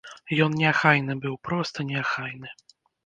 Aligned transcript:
Ён 0.45 0.53
неахайны 0.61 1.15
быў, 1.25 1.35
проста 1.49 1.77
неахайны. 1.91 2.49